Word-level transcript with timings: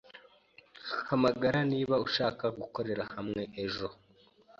Hamagara 1.09 1.59
niba 1.71 1.95
ushaka 2.07 2.45
gukorera 2.59 3.03
hamwe 3.13 3.41
ejo. 3.63 3.87